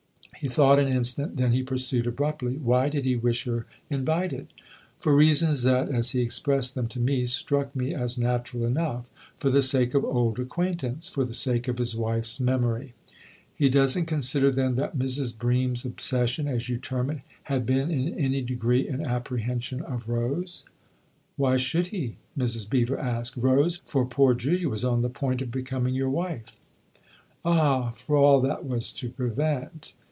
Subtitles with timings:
[0.37, 4.47] He thought an instant, then he pursued abruptly:" Why did he wish her nvited?""
[4.99, 9.11] For reasons that, as he expressed them to me, struck me as natural enough.
[9.37, 12.95] For the sake of old acquaintance for the sake of his wife's memory."
[13.59, 15.37] THE OTHER HOUSE 123" He doesn't consider, then, that Mrs.
[15.37, 20.65] Bream's obsession, as you term it, had been in any degree an apprehension of Rose?""
[21.35, 22.67] Why should he?" Mrs.
[22.67, 26.59] Beever asked." Rose, for poor Julia, was on the point of becoming your wife.""
[27.45, 27.91] Ah!
[27.91, 29.93] for all that was to prevent